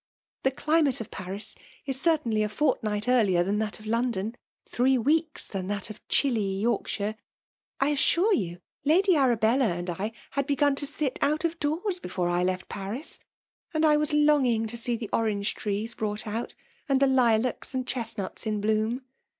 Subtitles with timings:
[0.41, 1.53] "The climate of Paris
[1.85, 4.35] is certainhf f^ fortnight earlier than that of London,
[4.71, 7.13] tbee weeks than that of chilly Yorkshire.
[7.79, 8.61] I as Bore you.
[8.83, 13.19] Lady Arabella and I had begun to rit out of doors before I left Paris;
[13.75, 16.55] and I was longing to see the orangO' trees brought out,
[16.89, 19.03] and the lilacs and chestnuts in bloom."